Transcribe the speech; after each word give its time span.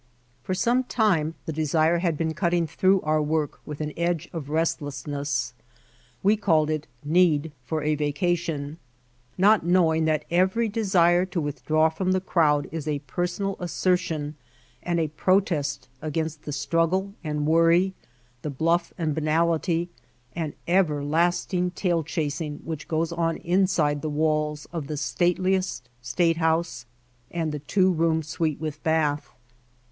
For 0.41 0.55
some 0.55 0.83
time 0.85 1.35
the 1.45 1.53
desire 1.53 1.99
had 1.99 2.17
been 2.17 2.33
cutting 2.33 2.65
through 2.65 3.01
our 3.01 3.21
work 3.21 3.59
with 3.67 3.81
an 3.81 3.93
edge 3.95 4.27
of 4.33 4.49
restlessness. 4.49 5.53
We 6.23 6.35
called 6.37 6.71
it 6.71 6.87
"Need 7.05 7.51
for 7.63 7.83
a 7.83 7.93
Vacation," 7.93 8.79
not 9.37 9.63
knowing 9.63 10.05
that 10.05 10.25
every 10.31 10.67
desire 10.69 11.23
to 11.27 11.39
withdraw 11.39 11.89
from 11.89 12.13
the 12.13 12.19
crowd 12.19 12.67
is 12.71 12.87
a 12.87 12.97
personal 13.05 13.55
assertion 13.59 14.37
and 14.81 14.99
a 14.99 15.09
protest 15.09 15.87
against 16.01 16.45
the 16.45 16.51
struggle 16.51 17.13
and 17.23 17.45
worry, 17.45 17.93
the 18.41 18.49
bluff 18.49 18.91
and 18.97 19.13
banality 19.13 19.87
and 20.35 20.53
everlasting 20.67 21.69
tail 21.69 22.01
chasing 22.03 22.55
which 22.63 22.87
goes 22.87 23.11
on 23.11 23.37
inside 23.37 24.01
the 24.01 24.09
walls 24.09 24.65
of 24.73 24.87
the 24.87 24.97
stateliest 24.97 25.89
statehouse 26.01 26.87
and 27.29 27.51
the 27.51 27.59
two 27.59 27.91
room 27.93 28.23
suite 28.23 28.59
with 28.59 28.81
bath. 28.81 29.29